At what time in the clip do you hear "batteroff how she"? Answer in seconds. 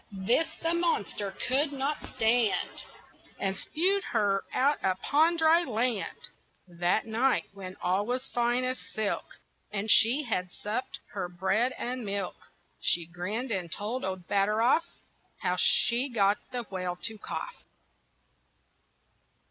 14.27-16.09